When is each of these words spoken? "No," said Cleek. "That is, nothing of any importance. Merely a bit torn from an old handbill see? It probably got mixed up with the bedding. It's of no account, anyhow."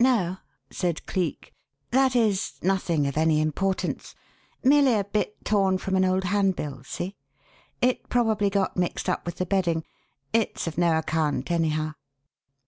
"No," 0.00 0.38
said 0.72 1.06
Cleek. 1.06 1.54
"That 1.92 2.16
is, 2.16 2.54
nothing 2.62 3.06
of 3.06 3.16
any 3.16 3.40
importance. 3.40 4.16
Merely 4.64 4.94
a 4.94 5.04
bit 5.04 5.36
torn 5.44 5.78
from 5.78 5.94
an 5.94 6.04
old 6.04 6.24
handbill 6.24 6.82
see? 6.82 7.14
It 7.80 8.08
probably 8.08 8.50
got 8.50 8.76
mixed 8.76 9.08
up 9.08 9.24
with 9.24 9.36
the 9.36 9.46
bedding. 9.46 9.84
It's 10.32 10.66
of 10.66 10.78
no 10.78 10.98
account, 10.98 11.52
anyhow." 11.52 11.92